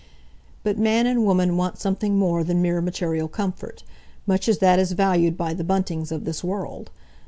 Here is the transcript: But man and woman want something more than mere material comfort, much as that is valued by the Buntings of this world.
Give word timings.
But 0.63 0.79
man 0.79 1.05
and 1.05 1.23
woman 1.23 1.57
want 1.57 1.77
something 1.77 2.17
more 2.17 2.43
than 2.43 2.59
mere 2.59 2.81
material 2.81 3.27
comfort, 3.27 3.83
much 4.25 4.49
as 4.49 4.57
that 4.57 4.79
is 4.79 4.93
valued 4.93 5.37
by 5.37 5.53
the 5.53 5.63
Buntings 5.63 6.11
of 6.11 6.25
this 6.25 6.43
world. 6.43 6.89